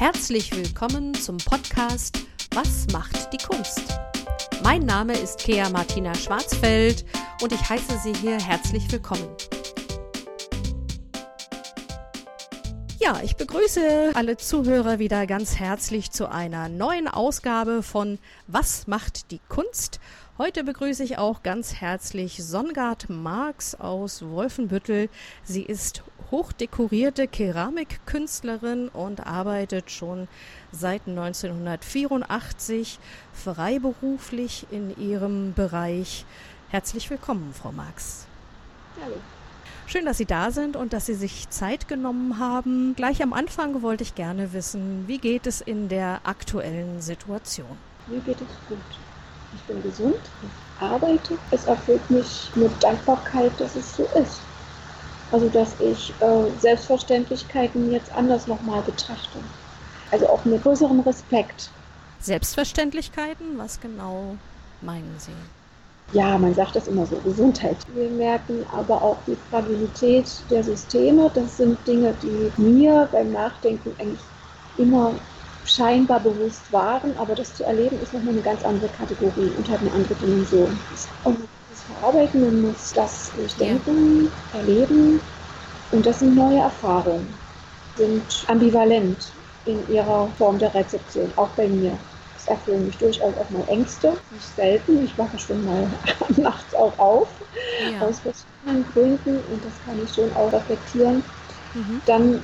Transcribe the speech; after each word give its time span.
Herzlich 0.00 0.56
willkommen 0.56 1.12
zum 1.12 1.36
Podcast 1.36 2.20
Was 2.54 2.86
macht 2.90 3.30
die 3.34 3.36
Kunst? 3.36 3.82
Mein 4.62 4.86
Name 4.86 5.12
ist 5.12 5.40
Kea 5.40 5.68
Martina 5.68 6.14
Schwarzfeld 6.14 7.04
und 7.42 7.52
ich 7.52 7.68
heiße 7.68 7.98
Sie 8.02 8.14
hier 8.14 8.38
herzlich 8.40 8.90
willkommen. 8.90 9.28
Ja, 13.02 13.18
ich 13.22 13.36
begrüße 13.36 14.10
alle 14.12 14.36
Zuhörer 14.36 14.98
wieder 14.98 15.26
ganz 15.26 15.56
herzlich 15.58 16.10
zu 16.10 16.30
einer 16.30 16.68
neuen 16.68 17.08
Ausgabe 17.08 17.82
von 17.82 18.18
Was 18.46 18.88
macht 18.88 19.30
die 19.30 19.40
Kunst? 19.48 20.00
Heute 20.36 20.64
begrüße 20.64 21.02
ich 21.02 21.16
auch 21.16 21.42
ganz 21.42 21.76
herzlich 21.76 22.42
Songard 22.42 23.08
Marx 23.08 23.74
aus 23.74 24.20
Wolfenbüttel. 24.20 25.08
Sie 25.44 25.62
ist 25.62 26.02
hochdekorierte 26.30 27.26
Keramikkünstlerin 27.26 28.90
und 28.90 29.26
arbeitet 29.26 29.90
schon 29.90 30.28
seit 30.70 31.08
1984 31.08 32.98
freiberuflich 33.32 34.66
in 34.70 34.94
ihrem 35.00 35.54
Bereich. 35.54 36.26
Herzlich 36.68 37.08
willkommen, 37.08 37.54
Frau 37.54 37.72
Marx. 37.72 38.26
Hallo. 39.02 39.16
Schön, 39.90 40.04
dass 40.04 40.18
Sie 40.18 40.24
da 40.24 40.52
sind 40.52 40.76
und 40.76 40.92
dass 40.92 41.06
Sie 41.06 41.14
sich 41.14 41.50
Zeit 41.50 41.88
genommen 41.88 42.38
haben. 42.38 42.94
Gleich 42.94 43.24
am 43.24 43.32
Anfang 43.32 43.82
wollte 43.82 44.04
ich 44.04 44.14
gerne 44.14 44.52
wissen, 44.52 45.08
wie 45.08 45.18
geht 45.18 45.48
es 45.48 45.60
in 45.60 45.88
der 45.88 46.20
aktuellen 46.22 47.00
Situation? 47.00 47.76
Mir 48.06 48.20
geht 48.20 48.36
es 48.36 48.68
gut. 48.68 48.78
Ich 49.52 49.62
bin 49.62 49.82
gesund, 49.82 50.20
ich 50.44 50.80
arbeite. 50.80 51.36
Es 51.50 51.64
erfüllt 51.64 52.08
mich 52.08 52.52
mit 52.54 52.70
Dankbarkeit, 52.80 53.50
dass 53.58 53.74
es 53.74 53.96
so 53.96 54.04
ist. 54.14 54.40
Also 55.32 55.48
dass 55.48 55.74
ich 55.80 56.14
äh, 56.20 56.60
Selbstverständlichkeiten 56.60 57.90
jetzt 57.90 58.12
anders 58.12 58.46
nochmal 58.46 58.82
betrachte. 58.82 59.40
Also 60.12 60.28
auch 60.28 60.44
mit 60.44 60.62
größerem 60.62 61.00
Respekt. 61.00 61.68
Selbstverständlichkeiten? 62.20 63.58
Was 63.58 63.80
genau 63.80 64.36
meinen 64.82 65.16
Sie? 65.18 65.32
Ja, 66.12 66.38
man 66.38 66.54
sagt 66.54 66.74
das 66.74 66.88
immer 66.88 67.06
so, 67.06 67.16
Gesundheit. 67.16 67.76
Wir 67.94 68.10
merken 68.10 68.64
aber 68.72 69.00
auch 69.00 69.18
die 69.26 69.36
Fragilität 69.48 70.26
der 70.50 70.64
Systeme. 70.64 71.30
Das 71.34 71.56
sind 71.56 71.78
Dinge, 71.86 72.14
die 72.22 72.50
mir 72.60 73.08
beim 73.12 73.32
Nachdenken 73.32 73.94
eigentlich 73.98 74.20
immer 74.76 75.12
scheinbar 75.64 76.20
bewusst 76.20 76.72
waren, 76.72 77.16
aber 77.16 77.34
das 77.34 77.54
zu 77.54 77.64
erleben 77.64 78.00
ist 78.02 78.12
nochmal 78.12 78.32
eine 78.32 78.42
ganz 78.42 78.64
andere 78.64 78.88
Kategorie 78.88 79.52
und 79.56 79.70
hat 79.70 79.80
eine 79.80 79.92
andere 79.92 80.14
Dimension. 80.14 80.78
Und 81.22 81.36
verarbeiten, 82.00 82.40
man 82.40 82.62
muss 82.62 82.92
das 82.92 83.30
durchdenken, 83.36 84.30
ja. 84.52 84.60
erleben 84.60 85.20
und 85.92 86.06
das 86.06 86.20
sind 86.20 86.34
neue 86.34 86.58
Erfahrungen, 86.58 87.26
sind 87.96 88.22
ambivalent 88.48 89.32
in 89.66 89.78
ihrer 89.92 90.28
Form 90.38 90.58
der 90.58 90.74
Rezeption, 90.74 91.30
auch 91.36 91.50
bei 91.50 91.68
mir. 91.68 91.92
Erfüllen 92.50 92.86
mich 92.86 92.98
durchaus 92.98 93.32
auch 93.36 93.50
mal 93.50 93.64
Ängste, 93.68 94.16
nicht 94.30 94.56
selten. 94.56 95.04
Ich 95.04 95.16
wache 95.16 95.38
schon 95.38 95.64
mal 95.64 95.86
nachts 96.36 96.74
auch 96.74 96.98
auf, 96.98 97.28
ja. 97.92 98.06
aus 98.06 98.20
verschiedenen 98.20 98.84
Gründen 98.92 99.36
und 99.50 99.64
das 99.64 99.72
kann 99.86 100.02
ich 100.02 100.14
schon 100.14 100.30
auch 100.34 100.52
reflektieren. 100.52 101.22
Mhm. 101.74 102.02
Dann 102.06 102.42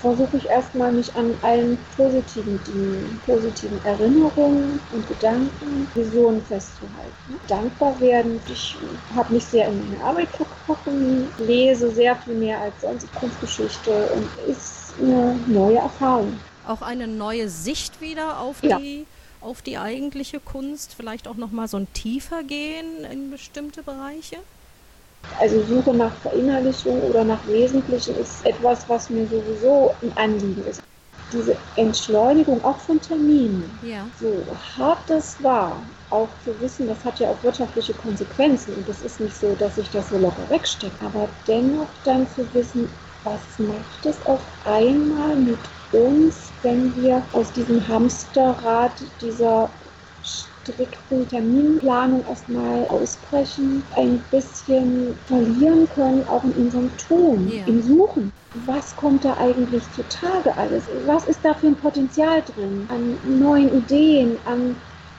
versuche 0.00 0.36
ich 0.36 0.46
erstmal 0.48 0.92
mich 0.92 1.14
an 1.16 1.34
allen 1.42 1.78
positiven 1.96 2.60
Dingen, 2.64 3.20
positiven 3.26 3.84
Erinnerungen 3.84 4.80
und 4.92 5.08
Gedanken, 5.08 5.88
Visionen 5.94 6.42
festzuhalten. 6.42 7.40
Dankbar 7.48 7.98
werden. 8.00 8.40
Ich 8.48 8.76
habe 9.14 9.34
mich 9.34 9.44
sehr 9.44 9.68
in 9.68 9.90
meine 9.90 10.04
Arbeit 10.04 10.28
verkrochen, 10.28 11.28
lese 11.38 11.90
sehr 11.90 12.14
viel 12.16 12.34
mehr 12.34 12.60
als 12.60 12.74
sonst 12.80 13.12
Kunstgeschichte 13.14 14.10
und 14.14 14.50
ist 14.50 14.94
eine 15.00 15.38
neue 15.46 15.78
Erfahrung. 15.78 16.38
Auch 16.66 16.82
eine 16.82 17.08
neue 17.08 17.48
Sicht 17.48 18.00
wieder 18.00 18.40
auf 18.40 18.62
ja. 18.62 18.78
die 18.78 19.06
auf 19.40 19.62
die 19.62 19.78
eigentliche 19.78 20.40
Kunst, 20.40 20.94
vielleicht 20.94 21.28
auch 21.28 21.36
noch 21.36 21.50
mal 21.50 21.68
so 21.68 21.76
ein 21.76 21.92
tiefer 21.92 22.42
gehen 22.42 23.04
in 23.10 23.30
bestimmte 23.30 23.82
Bereiche? 23.82 24.36
Also 25.40 25.62
Suche 25.62 25.94
nach 25.94 26.14
Verinnerlichung 26.16 27.00
oder 27.02 27.24
nach 27.24 27.46
Wesentlichen 27.46 28.16
ist 28.16 28.44
etwas, 28.44 28.88
was 28.88 29.10
mir 29.10 29.26
sowieso 29.26 29.94
ein 30.02 30.12
Anliegen 30.16 30.64
ist. 30.68 30.82
Diese 31.32 31.56
Entschleunigung 31.76 32.64
auch 32.64 32.78
von 32.78 32.98
Terminen, 33.00 33.70
ja. 33.82 34.06
so 34.18 34.42
hart 34.78 34.98
das 35.08 35.42
war, 35.42 35.82
auch 36.08 36.28
zu 36.42 36.58
wissen, 36.60 36.86
das 36.86 37.04
hat 37.04 37.20
ja 37.20 37.28
auch 37.28 37.42
wirtschaftliche 37.42 37.92
Konsequenzen 37.92 38.72
und 38.74 38.88
es 38.88 39.02
ist 39.02 39.20
nicht 39.20 39.36
so, 39.36 39.54
dass 39.58 39.76
ich 39.76 39.90
das 39.90 40.08
so 40.08 40.16
locker 40.16 40.48
wegstecke, 40.48 41.04
aber 41.04 41.28
dennoch 41.46 41.88
dann 42.04 42.26
zu 42.34 42.46
wissen, 42.54 42.88
was 43.24 43.40
macht 43.58 44.06
es 44.06 44.16
auf 44.26 44.40
einmal 44.64 45.36
mit 45.36 45.58
uns, 45.92 46.50
wenn 46.62 46.94
wir 46.96 47.22
aus 47.32 47.52
diesem 47.52 47.86
Hamsterrad 47.86 48.92
dieser 49.20 49.70
strikten 50.22 51.28
Terminplanung 51.28 52.24
erstmal 52.28 52.86
ausbrechen, 52.88 53.82
ein 53.96 54.22
bisschen 54.30 55.16
verlieren 55.26 55.88
können, 55.94 56.26
auch 56.28 56.44
in 56.44 56.52
unserem 56.52 56.90
Tun, 56.96 57.50
ja. 57.50 57.64
im 57.66 57.82
Suchen. 57.82 58.32
Was 58.66 58.94
kommt 58.96 59.24
da 59.24 59.36
eigentlich 59.36 59.82
zutage 59.94 60.56
alles? 60.56 60.84
Was 61.06 61.26
ist 61.26 61.40
da 61.42 61.54
für 61.54 61.68
ein 61.68 61.76
Potenzial 61.76 62.42
drin 62.42 62.88
an 62.88 63.16
neuen 63.38 63.78
Ideen, 63.78 64.36
an 64.44 64.76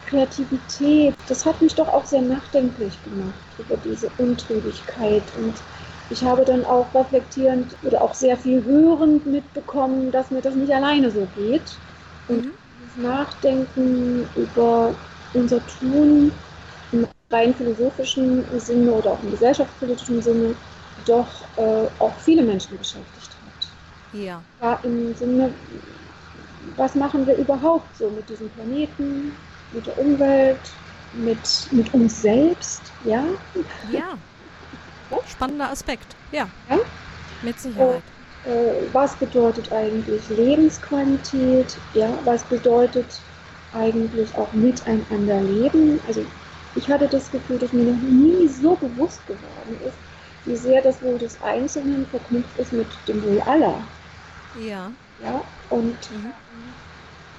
Kreativität? 0.08 1.16
Das 1.28 1.46
hat 1.46 1.62
mich 1.62 1.76
doch 1.76 1.88
auch 1.88 2.06
sehr 2.06 2.22
nachdenklich 2.22 2.98
gemacht 3.04 3.34
über 3.58 3.78
diese 3.78 4.10
Untriebigkeit 4.18 5.24
und 5.38 5.54
ich 6.10 6.24
habe 6.24 6.44
dann 6.44 6.66
auch 6.66 6.94
reflektierend 6.94 7.76
oder 7.84 8.02
auch 8.02 8.14
sehr 8.14 8.36
viel 8.36 8.64
hörend 8.64 9.26
mitbekommen, 9.26 10.12
dass 10.12 10.32
mir 10.32 10.42
das 10.42 10.56
nicht 10.56 10.74
alleine 10.74 11.12
so 11.12 11.28
geht. 11.36 11.78
Und 12.28 12.46
mhm. 12.46 12.52
das 12.86 13.04
Nachdenken 13.04 14.28
über 14.36 14.96
unser 15.34 15.62
Tun 15.68 16.32
im 16.92 17.08
rein 17.30 17.54
philosophischen 17.54 18.44
Sinne 18.60 18.92
oder 18.92 19.12
auch 19.12 19.24
im 19.24 19.32
gesellschaftspolitischen 19.32 20.22
Sinne 20.22 20.56
doch 21.06 21.28
äh, 21.58 21.88
auch 22.00 22.14
viele 22.20 22.42
Menschen 22.42 22.78
beschäftigt 22.78 23.32
hat. 23.46 24.20
Ja. 24.20 24.44
ja. 24.62 24.80
Im 24.84 25.14
Sinne, 25.16 25.54
was 26.76 26.96
machen 26.96 27.28
wir 27.28 27.36
überhaupt 27.36 27.96
so 27.96 28.10
mit 28.10 28.28
diesem 28.30 28.50
Planeten, 28.50 29.32
mit 29.72 29.86
der 29.86 29.98
Umwelt, 30.00 30.74
mit, 31.14 31.68
mit 31.72 31.94
uns 31.94 32.22
selbst, 32.22 32.92
ja? 33.06 33.26
Ja. 33.92 34.18
Spannender 35.28 35.70
Aspekt, 35.70 36.16
ja. 36.32 36.48
ja? 36.70 36.80
Mit 37.42 37.60
Sicherheit. 37.60 38.02
Und, 38.46 38.52
äh, 38.52 38.74
was 38.94 39.16
bedeutet 39.16 39.72
eigentlich 39.72 40.28
Lebensqualität? 40.30 41.78
Ja, 41.94 42.10
was 42.26 42.44
bedeutet 42.44 43.22
eigentlich 43.74 44.36
auch 44.36 44.52
miteinander 44.54 45.42
leben. 45.42 46.00
Also 46.08 46.26
ich 46.76 46.88
hatte 46.90 47.08
das 47.08 47.32
Gefühl, 47.32 47.60
dass 47.60 47.74
mir 47.74 47.92
noch 47.92 48.02
nie 48.02 48.48
so 48.48 48.76
bewusst 48.76 49.26
geworden 49.28 49.78
ist, 49.86 49.96
wie 50.46 50.56
sehr 50.56 50.82
das 50.82 51.02
Wohl 51.02 51.18
des 51.18 51.42
Einzelnen 51.42 52.06
verknüpft 52.08 52.58
ist 52.58 52.74
mit 52.74 52.88
dem 53.08 53.24
Wohl 53.24 53.42
aller. 53.42 53.82
Ja. 54.60 54.92
Ja, 55.24 55.42
und 55.70 55.98
mhm. 56.12 56.34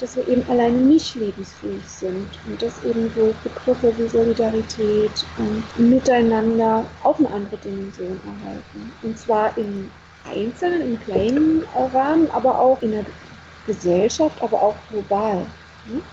Dass 0.00 0.16
wir 0.16 0.26
eben 0.26 0.48
alleine 0.48 0.78
nicht 0.78 1.14
lebensfähig 1.14 1.86
sind 1.86 2.28
und 2.46 2.62
dass 2.62 2.82
eben 2.84 3.12
so 3.14 3.34
Begriffe 3.44 3.92
wie 3.98 4.08
Solidarität 4.08 5.26
und 5.36 5.62
Miteinander 5.78 6.84
auch 7.02 7.18
eine 7.18 7.30
andere 7.30 7.58
Dimension 7.58 8.18
erhalten. 8.24 8.92
Und 9.02 9.18
zwar 9.18 9.56
im 9.58 9.90
Einzelnen, 10.24 10.82
im 10.82 11.00
kleinen 11.00 11.64
Rahmen, 11.92 12.30
aber 12.30 12.58
auch 12.58 12.80
in 12.82 12.92
der 12.92 13.04
Gesellschaft, 13.66 14.42
aber 14.42 14.62
auch 14.62 14.74
global. 14.90 15.46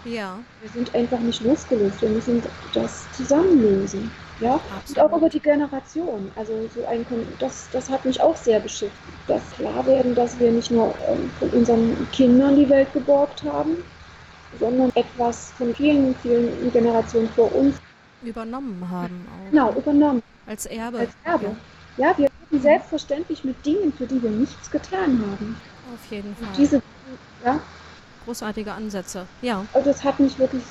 Ja. 0.05 0.39
Wir 0.61 0.69
sind 0.69 0.93
einfach 0.95 1.19
nicht 1.19 1.43
losgelöst. 1.43 2.01
Wir 2.01 2.09
müssen 2.09 2.41
das 2.73 3.11
zusammenlösen. 3.11 4.11
Ja, 4.39 4.59
Absolut. 4.75 4.89
und 4.89 4.99
auch 4.99 5.17
über 5.17 5.29
die 5.29 5.39
Generation. 5.39 6.31
Also 6.35 6.69
so 6.73 6.85
ein, 6.85 7.05
das, 7.39 7.67
das 7.71 7.89
hat 7.89 8.05
mich 8.05 8.21
auch 8.21 8.35
sehr 8.35 8.59
beschäftigt. 8.59 9.01
Dass 9.27 9.41
klar 9.51 9.85
werden, 9.85 10.13
dass 10.13 10.39
wir 10.39 10.51
nicht 10.51 10.69
nur 10.69 10.93
ähm, 11.07 11.29
von 11.39 11.49
unseren 11.49 12.07
Kindern 12.11 12.55
die 12.55 12.69
Welt 12.69 12.91
geborgt 12.93 13.43
haben, 13.43 13.83
sondern 14.59 14.91
etwas 14.95 15.51
von 15.57 15.73
vielen, 15.73 16.15
vielen 16.15 16.71
Generationen 16.71 17.29
vor 17.29 17.53
uns 17.53 17.75
übernommen 18.23 18.87
haben. 18.89 19.25
Auch. 19.27 19.51
Genau, 19.51 19.73
übernommen. 19.73 20.23
Als 20.45 20.65
Erbe. 20.65 20.99
Als 20.99 21.11
Erbe. 21.23 21.55
Ja, 21.97 22.07
ja 22.09 22.17
wir 22.17 22.29
werden 22.29 22.61
selbstverständlich 22.61 23.43
mit 23.43 23.65
Dingen, 23.65 23.91
für 23.93 24.05
die 24.05 24.21
wir 24.21 24.29
nichts 24.29 24.69
getan 24.69 25.21
haben. 25.31 25.57
Auf 25.93 26.11
jeden 26.11 26.35
Fall. 26.35 26.47
Und 26.47 26.57
diese, 26.57 26.81
ja, 27.43 27.59
großartige 28.27 28.73
Ansätze. 28.73 29.25
Ja. 29.41 29.65
Also 29.73 29.89
das 29.89 30.03
hat 30.03 30.19
mich 30.19 30.37
wirklich 30.37 30.63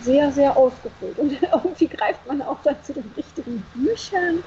sehr, 0.00 0.30
sehr 0.30 0.56
ausgefüllt. 0.56 1.18
Und 1.18 1.40
irgendwie 1.52 1.88
greift 1.88 2.26
man 2.26 2.42
auch 2.42 2.58
dann 2.62 2.76
zu 2.84 2.92
den 2.92 3.10
richtigen 3.16 3.64
Büchern 3.74 4.44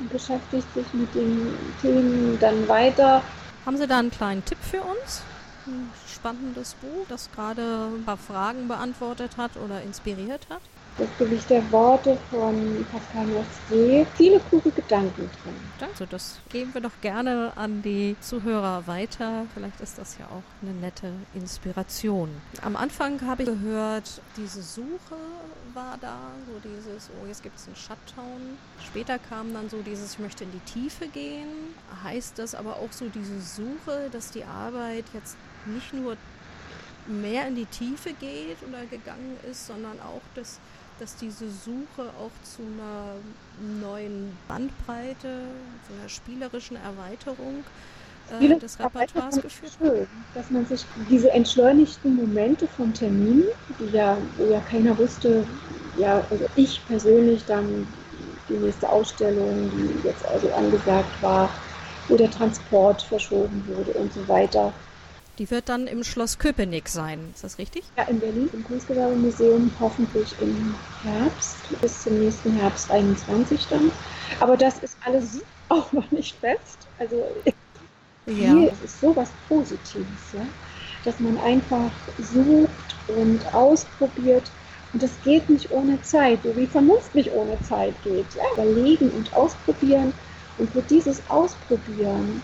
und 0.00 0.10
beschäftigt 0.10 0.66
sich 0.74 0.86
mit 0.92 1.14
den 1.14 1.56
Themen 1.80 2.38
dann 2.40 2.66
weiter. 2.68 3.22
Haben 3.64 3.76
Sie 3.76 3.86
da 3.86 3.98
einen 3.98 4.10
kleinen 4.10 4.44
Tipp 4.44 4.58
für 4.60 4.82
uns? 4.82 5.22
Ein 5.66 5.90
spannendes 6.12 6.74
Buch, 6.74 7.06
das 7.08 7.30
gerade 7.34 7.62
ein 7.96 8.04
paar 8.04 8.18
Fragen 8.18 8.68
beantwortet 8.68 9.36
hat 9.38 9.56
oder 9.56 9.80
inspiriert 9.80 10.46
hat? 10.50 10.60
Das 10.96 11.08
Gewicht 11.18 11.50
der 11.50 11.70
Worte 11.72 12.16
von 12.30 12.86
Pascal 12.92 13.26
Mercier 13.26 14.06
viele 14.16 14.38
kluge 14.40 14.70
Gedanken 14.70 15.28
drin. 15.42 15.54
Also 15.80 16.06
das 16.06 16.38
geben 16.50 16.72
wir 16.72 16.80
doch 16.80 17.00
gerne 17.00 17.52
an 17.56 17.82
die 17.82 18.16
Zuhörer 18.20 18.86
weiter. 18.86 19.46
Vielleicht 19.54 19.80
ist 19.80 19.98
das 19.98 20.18
ja 20.18 20.26
auch 20.26 20.42
eine 20.62 20.72
nette 20.78 21.12
Inspiration. 21.34 22.30
Am 22.62 22.76
Anfang 22.76 23.20
habe 23.26 23.42
ich 23.42 23.48
gehört, 23.48 24.20
diese 24.36 24.62
Suche 24.62 25.16
war 25.74 25.98
da, 26.00 26.18
so 26.46 26.60
dieses, 26.68 27.10
oh, 27.20 27.26
jetzt 27.26 27.42
gibt 27.42 27.58
es 27.58 27.66
einen 27.66 27.76
Shutdown. 27.76 28.56
Später 28.84 29.18
kam 29.18 29.52
dann 29.52 29.68
so 29.68 29.82
dieses, 29.82 30.12
ich 30.14 30.18
möchte 30.20 30.44
in 30.44 30.52
die 30.52 30.60
Tiefe 30.60 31.08
gehen. 31.08 31.74
Heißt 32.04 32.38
das 32.38 32.54
aber 32.54 32.76
auch 32.76 32.92
so 32.92 33.06
diese 33.08 33.40
Suche, 33.40 34.08
dass 34.12 34.30
die 34.30 34.44
Arbeit 34.44 35.04
jetzt 35.12 35.36
nicht 35.66 35.92
nur 35.92 36.16
mehr 37.06 37.48
in 37.48 37.56
die 37.56 37.66
Tiefe 37.66 38.12
geht 38.14 38.56
oder 38.66 38.86
gegangen 38.86 39.36
ist, 39.50 39.66
sondern 39.66 40.00
auch, 40.00 40.22
dass 40.34 40.58
dass 40.98 41.16
diese 41.16 41.50
Suche 41.50 42.10
auch 42.18 42.30
zu 42.44 42.62
einer 42.62 43.16
neuen 43.80 44.36
Bandbreite, 44.48 45.40
zu 45.86 45.92
einer 45.98 46.08
spielerischen 46.08 46.76
Erweiterung 46.76 47.64
äh, 48.30 48.58
des 48.58 48.78
Repertoires 48.78 49.40
geführt 49.40 49.72
hat. 49.80 49.86
Schön, 49.88 50.06
dass 50.34 50.50
man 50.50 50.66
sich 50.66 50.84
diese 51.10 51.30
entschleunigten 51.30 52.16
Momente 52.16 52.66
von 52.68 52.92
Terminen, 52.92 53.44
die 53.78 53.96
ja, 53.96 54.16
wo 54.36 54.46
ja 54.50 54.60
keiner 54.60 54.96
wusste, 54.96 55.44
ja, 55.96 56.24
also 56.30 56.44
ich 56.56 56.80
persönlich 56.86 57.44
dann 57.44 57.86
die 58.48 58.54
nächste 58.54 58.88
Ausstellung, 58.88 59.70
die 59.70 60.06
jetzt 60.06 60.24
also 60.26 60.52
angesagt 60.52 61.22
war, 61.22 61.50
wo 62.08 62.16
der 62.16 62.30
Transport 62.30 63.02
verschoben 63.02 63.64
wurde 63.66 63.92
und 63.92 64.12
so 64.12 64.26
weiter, 64.28 64.72
die 65.38 65.50
wird 65.50 65.68
dann 65.68 65.86
im 65.86 66.04
Schloss 66.04 66.38
Köpenick 66.38 66.88
sein, 66.88 67.30
ist 67.34 67.44
das 67.44 67.58
richtig? 67.58 67.84
Ja, 67.96 68.04
in 68.04 68.20
Berlin 68.20 68.48
im 68.52 68.64
Kunstgewerbemuseum 68.64 69.70
hoffentlich 69.80 70.34
im 70.40 70.74
Herbst, 71.02 71.56
bis 71.80 72.02
zum 72.02 72.20
nächsten 72.20 72.52
Herbst 72.52 72.90
21 72.90 73.66
dann. 73.68 73.90
Aber 74.40 74.56
das 74.56 74.78
ist 74.78 74.96
alles 75.04 75.40
auch 75.68 75.92
noch 75.92 76.10
nicht 76.10 76.36
fest. 76.36 76.78
Also 76.98 77.26
ja. 78.26 78.32
hier 78.32 78.72
ist 78.72 78.84
es 78.84 79.00
so 79.00 79.14
was 79.16 79.30
Positives, 79.48 80.32
ja? 80.32 80.46
dass 81.04 81.18
man 81.20 81.38
einfach 81.40 81.90
sucht 82.18 82.96
und 83.08 83.54
ausprobiert. 83.54 84.50
Und 84.92 85.02
das 85.02 85.10
geht 85.24 85.50
nicht 85.50 85.72
ohne 85.72 86.00
Zeit, 86.02 86.38
so 86.44 86.56
wie 86.56 86.66
Vernunft 86.66 87.14
nicht 87.14 87.32
ohne 87.32 87.60
Zeit 87.62 87.94
geht. 88.04 88.26
Ja? 88.36 88.44
Überlegen 88.54 89.10
und 89.10 89.34
ausprobieren. 89.34 90.12
Und 90.56 90.70
für 90.70 90.82
dieses 90.82 91.20
Ausprobieren 91.28 92.40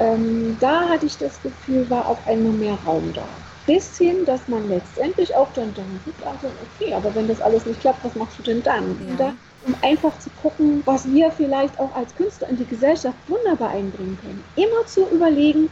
ähm, 0.00 0.56
da 0.60 0.88
hatte 0.88 1.06
ich 1.06 1.18
das 1.18 1.42
Gefühl, 1.42 1.88
war 1.90 2.06
auf 2.08 2.18
einmal 2.26 2.52
mehr 2.52 2.78
Raum 2.86 3.12
da. 3.14 3.24
Bis 3.66 3.98
hin, 3.98 4.24
dass 4.24 4.48
man 4.48 4.68
letztendlich 4.68 5.34
auch 5.34 5.52
dann 5.52 5.74
denkt, 5.74 6.00
also 6.24 6.46
okay, 6.46 6.94
aber 6.94 7.14
wenn 7.14 7.28
das 7.28 7.40
alles 7.40 7.66
nicht 7.66 7.80
klappt, 7.80 8.02
was 8.04 8.14
machst 8.14 8.38
du 8.38 8.42
denn 8.42 8.62
dann? 8.62 8.96
Ja. 9.10 9.16
Da, 9.16 9.34
um 9.66 9.74
einfach 9.82 10.18
zu 10.18 10.30
gucken, 10.42 10.82
was 10.86 11.06
wir 11.10 11.30
vielleicht 11.30 11.78
auch 11.78 11.94
als 11.94 12.14
Künstler 12.14 12.48
in 12.48 12.56
die 12.56 12.64
Gesellschaft 12.64 13.18
wunderbar 13.26 13.70
einbringen 13.70 14.18
können. 14.22 14.42
Immer 14.56 14.86
zu 14.86 15.06
überlegen, 15.10 15.68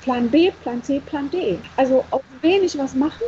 Plan 0.00 0.30
B, 0.30 0.50
Plan 0.62 0.82
C, 0.82 1.00
Plan 1.00 1.28
D. 1.30 1.58
Also 1.76 2.04
auch 2.10 2.22
wenig 2.40 2.78
was 2.78 2.94
machen, 2.94 3.26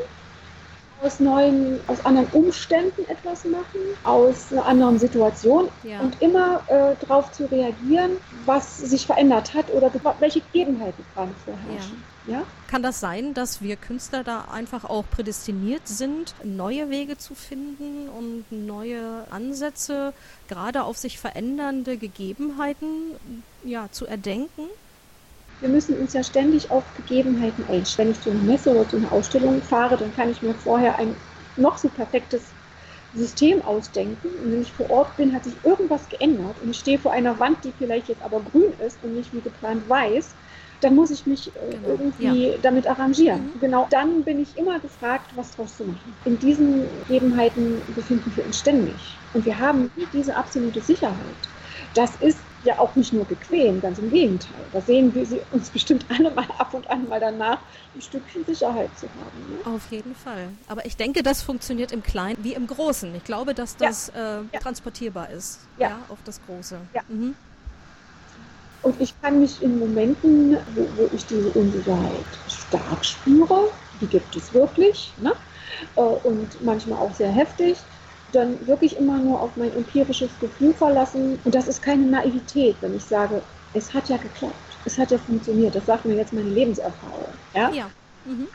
aus 1.03 1.21
neuen, 1.21 1.81
aus 1.87 2.05
anderen 2.05 2.29
Umständen 2.33 3.05
etwas 3.09 3.45
machen, 3.45 3.81
aus 4.05 4.53
einer 4.53 4.67
anderen 4.67 4.99
Situation 4.99 5.69
ja. 5.85 6.01
und 6.01 6.21
immer 6.21 6.63
äh, 6.67 6.95
darauf 7.07 7.31
zu 7.33 7.47
reagieren, 7.51 8.17
was 8.47 8.79
sich 8.79 9.07
verändert 9.07 9.55
hat 9.55 9.73
oder 9.73 9.91
welche 10.19 10.41
Gegebenheiten 10.41 11.05
gerade 11.15 11.33
vorherrschen. 11.45 12.03
Ja. 12.27 12.39
ja. 12.39 12.43
Kann 12.69 12.83
das 12.83 13.01
sein, 13.01 13.35
dass 13.35 13.63
wir 13.63 13.77
Künstler 13.77 14.25
da 14.25 14.47
einfach 14.53 14.85
auch 14.85 15.05
prädestiniert 15.09 15.87
sind, 15.87 16.35
neue 16.43 16.91
Wege 16.91 17.17
zu 17.17 17.35
finden 17.35 18.09
und 18.09 18.45
neue 18.51 19.25
Ansätze, 19.31 20.13
gerade 20.49 20.83
auf 20.83 20.97
sich 20.97 21.19
verändernde 21.19 21.97
Gegebenheiten 21.97 23.15
ja, 23.65 23.89
zu 23.91 24.07
erdenken? 24.07 24.65
Wir 25.61 25.69
müssen 25.69 25.97
uns 25.99 26.13
ja 26.13 26.23
ständig 26.23 26.71
auf 26.71 26.85
Gegebenheiten 26.97 27.65
einstellen. 27.69 28.09
Wenn 28.09 28.13
ich 28.13 28.21
zu 28.21 28.31
einer 28.31 28.43
Messe 28.43 28.71
oder 28.71 28.89
zu 28.89 28.97
einer 28.97 29.13
Ausstellung 29.13 29.61
fahre, 29.61 29.97
dann 29.97 30.15
kann 30.15 30.31
ich 30.31 30.43
mir 30.43 30.55
vorher 30.55 30.99
ein 30.99 31.15
noch 31.57 31.79
so 31.79 31.89
perfektes 31.89 32.43
System 33.15 33.63
ausdenken. 33.63 34.29
Und 34.43 34.53
wenn 34.53 34.63
ich 34.63 34.73
vor 34.73 34.91
Ort 34.91 35.17
bin, 35.17 35.35
hat 35.35 35.45
sich 35.45 35.55
irgendwas 35.65 36.09
geändert 36.09 36.57
und 36.63 36.71
ich 36.71 36.79
stehe 36.79 36.99
vor 36.99 37.13
einer 37.13 37.39
Wand, 37.41 37.65
die 37.65 37.73
vielleicht 37.77 38.09
jetzt 38.09 38.23
aber 38.23 38.41
grün 38.41 38.73
ist 38.85 38.99
und 39.03 39.15
nicht 39.15 39.33
wie 39.33 39.41
geplant 39.41 39.89
weiß, 39.89 40.35
dann 40.81 40.95
muss 40.95 41.11
ich 41.11 41.27
mich 41.27 41.49
äh, 41.49 41.71
genau. 41.71 41.89
irgendwie 41.89 42.51
ja. 42.51 42.55
damit 42.63 42.87
arrangieren. 42.87 43.53
Mhm. 43.55 43.61
Genau 43.61 43.87
dann 43.91 44.23
bin 44.23 44.41
ich 44.41 44.57
immer 44.57 44.79
gefragt, 44.79 45.33
was 45.35 45.51
draus 45.57 45.77
zu 45.77 45.85
machen. 45.85 46.17
In 46.25 46.39
diesen 46.39 46.87
Gegebenheiten 47.09 47.83
befinden 47.97 48.33
wir 48.37 48.47
uns 48.47 48.61
ständig. 48.61 49.17
Und 49.35 49.45
wir 49.45 49.59
haben 49.59 49.91
diese 50.13 50.37
absolute 50.37 50.81
Sicherheit. 50.81 51.17
Das 51.95 52.13
ist 52.21 52.39
ja 52.69 52.79
auch 52.79 52.95
nicht 52.95 53.13
nur 53.13 53.25
bequem, 53.25 53.81
ganz 53.81 53.99
im 53.99 54.11
Gegenteil. 54.11 54.61
Da 54.73 54.81
sehen 54.81 55.15
wir 55.15 55.25
sie 55.27 55.41
uns 55.53 55.71
bestimmt 55.71 56.05
alle 56.17 56.31
mal 56.31 56.47
ab 56.59 56.75
und 56.75 56.89
an 56.89 57.09
mal 57.09 57.19
danach, 57.19 57.59
ein 57.95 58.03
Stückchen 58.03 58.45
Sicherheit 58.45 58.91
zu 58.97 59.07
haben. 59.07 59.57
Ne? 59.71 59.75
Auf 59.75 59.91
jeden 59.91 60.15
Fall. 60.15 60.49
Aber 60.69 60.87
ich 60.87 60.97
denke, 60.97 61.23
das 61.23 61.43
funktioniert 61.43 61.93
im 61.93 62.03
Kleinen 62.03 62.39
wie 62.45 62.53
im 62.53 62.67
Großen. 62.67 63.15
Ich 63.15 63.25
glaube, 63.25 63.55
dass 63.55 63.77
das 63.77 64.13
ja. 64.15 64.41
Äh, 64.41 64.43
ja. 64.53 64.61
transportierbar 64.61 65.31
ist 65.31 65.61
ja. 65.79 65.89
ja. 65.89 65.99
auf 66.09 66.19
das 66.25 66.41
Große. 66.47 66.79
Ja. 66.95 67.03
Mhm. 67.09 67.35
Und 68.83 69.01
ich 69.01 69.13
kann 69.21 69.41
mich 69.41 69.61
in 69.63 69.79
Momenten, 69.79 70.57
wo, 70.75 70.87
wo, 70.97 71.11
ich 71.13 71.27
diese 71.27 71.49
Unsicherheit 71.51 72.27
stark 72.49 73.05
spüre, 73.05 73.71
die 74.01 74.07
gibt 74.07 74.37
es 74.37 74.55
wirklich, 74.55 75.13
ne? 75.21 75.33
Äh, 75.97 76.01
und 76.01 76.63
manchmal 76.63 76.99
auch 76.99 77.15
sehr 77.15 77.31
heftig, 77.31 77.79
dann 78.33 78.67
wirklich 78.67 78.97
immer 78.97 79.19
nur 79.19 79.41
auf 79.41 79.57
mein 79.57 79.73
empirisches 79.75 80.39
Gefühl 80.39 80.75
verlassen. 80.75 81.39
Und 81.45 81.55
das 81.55 81.69
ist 81.69 81.83
keine 81.83 82.07
Naivität, 82.07 82.77
wenn 82.81 82.95
ich 82.95 83.05
sage, 83.05 83.43
es 83.75 83.93
hat 83.95 84.09
ja 84.09 84.17
geklappt, 84.17 84.79
es 84.85 84.99
hat 84.99 85.11
ja 85.11 85.19
funktioniert. 85.19 85.75
Das 85.75 85.87
sagt 85.87 86.05
mir 86.05 86.15
jetzt 86.15 86.33
meine 86.33 86.51
Lebenserfahrung. 86.51 87.29
Ja. 87.55 87.71
ja. 87.73 87.91
Mhm. 88.25 88.49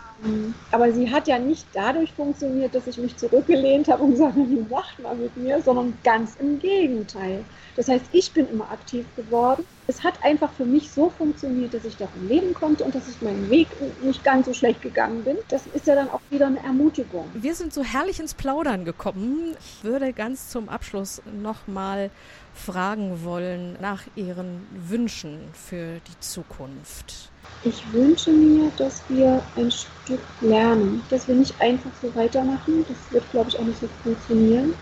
Aber 0.71 0.91
sie 0.91 1.11
hat 1.11 1.27
ja 1.27 1.39
nicht 1.39 1.67
dadurch 1.73 2.11
funktioniert, 2.13 2.73
dass 2.75 2.87
ich 2.87 2.97
mich 2.97 3.17
zurückgelehnt 3.17 3.87
habe 3.87 4.03
und 4.03 4.11
gesagt 4.11 4.35
habe, 4.35 4.65
macht 4.69 4.99
mal 4.99 5.15
mit 5.15 5.35
mir, 5.37 5.61
sondern 5.61 5.97
ganz 6.03 6.35
im 6.39 6.59
Gegenteil. 6.59 7.43
Das 7.75 7.87
heißt, 7.87 8.05
ich 8.11 8.31
bin 8.31 8.47
immer 8.49 8.69
aktiv 8.71 9.05
geworden. 9.15 9.65
Es 9.87 10.03
hat 10.03 10.23
einfach 10.23 10.51
für 10.53 10.65
mich 10.65 10.91
so 10.91 11.09
funktioniert, 11.09 11.73
dass 11.73 11.83
ich 11.83 11.97
davon 11.97 12.27
leben 12.27 12.53
konnte 12.53 12.83
und 12.83 12.95
dass 12.95 13.09
ich 13.09 13.21
meinen 13.21 13.49
Weg 13.49 13.67
nicht 14.01 14.23
ganz 14.23 14.45
so 14.45 14.53
schlecht 14.53 14.81
gegangen 14.81 15.23
bin. 15.23 15.37
Das 15.49 15.63
ist 15.73 15.87
ja 15.87 15.95
dann 15.95 16.09
auch 16.09 16.21
wieder 16.29 16.47
eine 16.47 16.63
Ermutigung. 16.63 17.25
Wir 17.33 17.55
sind 17.55 17.73
so 17.73 17.83
herrlich 17.83 18.19
ins 18.19 18.33
Plaudern 18.33 18.85
gekommen. 18.85 19.55
Ich 19.59 19.83
würde 19.83 20.13
ganz 20.13 20.49
zum 20.49 20.69
Abschluss 20.69 21.21
nochmal 21.41 22.11
fragen 22.53 23.23
wollen 23.23 23.77
nach 23.81 24.03
Ihren 24.15 24.67
Wünschen 24.87 25.39
für 25.53 25.99
die 26.07 26.19
Zukunft. 26.19 27.31
Ich 27.63 27.81
wünsche 27.91 28.31
mir, 28.31 28.71
dass 28.77 29.01
wir 29.09 29.41
ein 29.55 29.71
Stück 29.71 30.21
lernen, 30.41 31.01
dass 31.09 31.27
wir 31.27 31.35
nicht 31.35 31.59
einfach 31.59 31.91
so 32.01 32.13
weitermachen. 32.15 32.85
Das 32.87 32.97
wird, 33.11 33.29
glaube 33.31 33.49
ich, 33.49 33.59
auch 33.59 33.63
nicht 33.63 33.79
so 33.79 33.87
funktionieren 34.03 34.73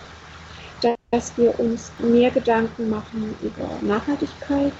dass 1.11 1.37
wir 1.37 1.57
uns 1.59 1.91
mehr 1.99 2.31
Gedanken 2.31 2.89
machen 2.89 3.35
über 3.41 3.67
Nachhaltigkeit, 3.81 4.73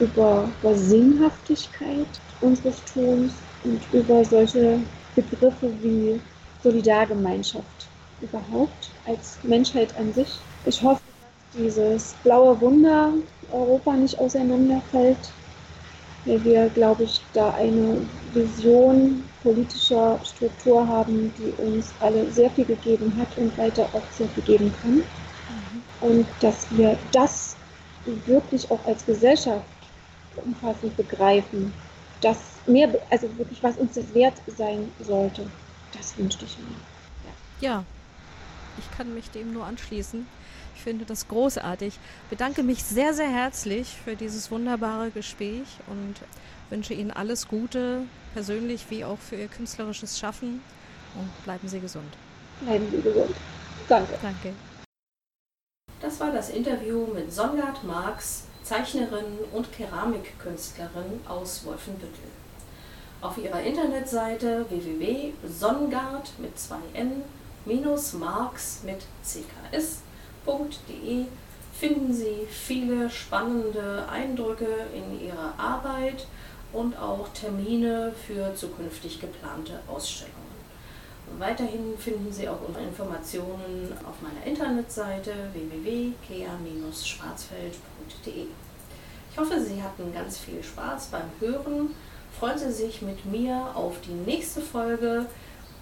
über, 0.00 0.48
über 0.60 0.74
Sinnhaftigkeit 0.74 2.06
unseres 2.40 2.82
Tuns 2.92 3.32
und 3.62 3.80
über 3.92 4.24
solche 4.24 4.80
Begriffe 5.14 5.72
wie 5.80 6.20
Solidargemeinschaft 6.64 7.88
überhaupt 8.20 8.90
als 9.06 9.38
Menschheit 9.44 9.96
an 9.96 10.12
sich. 10.12 10.38
Ich 10.66 10.82
hoffe, 10.82 11.00
dieses 11.54 12.14
blaue 12.22 12.60
Wunder 12.60 13.12
Europa 13.50 13.94
nicht 13.94 14.18
auseinanderfällt, 14.18 15.30
weil 16.24 16.42
wir, 16.44 16.68
glaube 16.70 17.04
ich, 17.04 17.20
da 17.32 17.50
eine 17.52 18.06
Vision 18.32 19.24
politischer 19.42 20.18
Struktur 20.24 20.86
haben, 20.86 21.32
die 21.36 21.52
uns 21.62 21.92
alle 22.00 22.30
sehr 22.30 22.50
viel 22.50 22.64
gegeben 22.64 23.12
hat 23.18 23.36
und 23.36 23.56
weiter 23.58 23.88
auch 23.92 24.10
sehr 24.12 24.28
viel 24.28 24.44
geben 24.44 24.72
kann 24.80 25.02
und 26.02 26.26
dass 26.40 26.66
wir 26.70 26.98
das 27.12 27.56
wirklich 28.04 28.70
auch 28.70 28.84
als 28.84 29.06
Gesellschaft 29.06 29.64
umfassend 30.36 30.96
begreifen, 30.96 31.72
dass 32.20 32.38
mehr, 32.66 32.88
also 33.10 33.28
wirklich 33.38 33.62
was 33.62 33.76
uns 33.76 33.94
das 33.94 34.12
wert 34.14 34.34
sein 34.46 34.90
sollte, 35.00 35.46
das 35.92 36.16
wünschte 36.18 36.44
ich 36.44 36.58
mir. 36.58 36.76
Ja. 37.60 37.68
ja, 37.78 37.84
ich 38.78 38.90
kann 38.96 39.14
mich 39.14 39.30
dem 39.30 39.52
nur 39.52 39.64
anschließen. 39.64 40.26
Ich 40.74 40.82
finde 40.82 41.04
das 41.04 41.28
großartig. 41.28 41.98
Bedanke 42.30 42.62
mich 42.62 42.82
sehr, 42.82 43.14
sehr 43.14 43.30
herzlich 43.30 43.88
für 44.04 44.16
dieses 44.16 44.50
wunderbare 44.50 45.10
Gespräch 45.10 45.66
und 45.86 46.14
wünsche 46.70 46.94
Ihnen 46.94 47.10
alles 47.10 47.48
Gute, 47.48 48.02
persönlich 48.34 48.86
wie 48.90 49.04
auch 49.04 49.18
für 49.18 49.36
Ihr 49.36 49.48
künstlerisches 49.48 50.18
Schaffen. 50.18 50.62
Und 51.14 51.44
bleiben 51.44 51.68
Sie 51.68 51.80
gesund. 51.80 52.12
Bleiben 52.60 52.86
Sie 52.90 53.02
gesund. 53.02 53.34
Danke. 53.88 54.14
Danke. 54.22 54.54
Das 56.00 56.18
war 56.18 56.32
das 56.32 56.50
Interview 56.50 57.06
mit 57.06 57.32
Songard 57.32 57.84
Marx, 57.84 58.44
Zeichnerin 58.64 59.38
und 59.52 59.72
Keramikkünstlerin 59.72 61.20
aus 61.28 61.64
Wolfenbüttel. 61.64 62.24
Auf 63.20 63.38
ihrer 63.38 63.62
Internetseite 63.62 64.66
www.songard 64.68 66.32
mit 66.38 66.58
2 66.58 66.76
n 66.94 67.22
marx 68.18 68.82
cks.de 70.44 71.26
finden 71.72 72.12
Sie 72.12 72.46
viele 72.48 73.08
spannende 73.10 74.08
Eindrücke 74.08 74.86
in 74.94 75.20
Ihrer 75.20 75.54
Arbeit 75.58 76.28
und 76.72 76.96
auch 76.98 77.28
Termine 77.30 78.14
für 78.26 78.54
zukünftig 78.54 79.20
geplante 79.20 79.80
Ausstellungen. 79.88 80.40
Weiterhin 81.38 81.96
finden 81.98 82.32
Sie 82.32 82.48
auch 82.48 82.60
Informationen 82.78 83.92
auf 84.06 84.20
meiner 84.20 84.46
Internetseite 84.46 85.32
www.kea-schwarzfeld.de. 85.52 88.46
Ich 89.30 89.38
hoffe, 89.38 89.60
Sie 89.60 89.82
hatten 89.82 90.12
ganz 90.12 90.38
viel 90.38 90.62
Spaß 90.62 91.06
beim 91.06 91.30
Hören. 91.40 91.94
Freuen 92.38 92.58
Sie 92.58 92.70
sich 92.70 93.00
mit 93.02 93.24
mir 93.24 93.74
auf 93.74 94.00
die 94.02 94.30
nächste 94.30 94.60
Folge. 94.60 95.26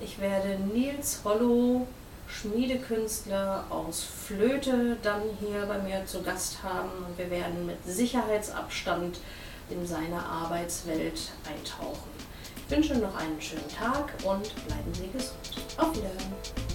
Ich 0.01 0.19
werde 0.21 0.57
Nils 0.73 1.21
Hollow, 1.25 1.89
Schmiedekünstler 2.33 3.65
aus 3.69 4.05
Flöte, 4.27 4.97
dann 5.03 5.23
hier 5.41 5.67
bei 5.67 5.79
mir 5.79 6.07
zu 6.07 6.23
Gast 6.23 6.63
haben. 6.63 6.91
Wir 7.17 7.31
werden 7.31 7.67
mit 7.67 7.85
Sicherheitsabstand 7.85 9.21
in 9.69 9.87
seine 9.87 10.25
Arbeitswelt 10.25 11.33
eintauchen. 11.49 12.11
Ich 12.57 12.77
wünsche 12.77 12.95
noch 12.97 13.17
einen 13.17 13.41
schönen 13.41 13.69
Tag 13.69 14.13
und 14.25 14.55
bleiben 14.67 14.95
Sie 14.95 15.09
gesund. 15.09 15.39
Auf 15.77 15.91
Wiedersehen. 15.91 16.70